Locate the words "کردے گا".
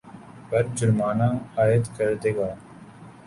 1.97-2.49